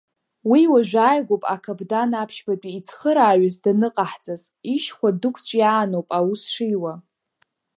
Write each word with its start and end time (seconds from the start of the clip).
Уи 0.49 0.61
уажәааигәоуп 0.71 1.43
акаԥдан 1.55 2.11
аԥшьбатәи 2.21 2.75
ицхырааҩыс 2.77 3.55
даныҟаҳҵаз, 3.63 4.41
ишьхәа 4.73 5.09
дықәҵәиааноуп 5.21 6.07
аус 6.17 6.41
шиуа. 6.53 6.93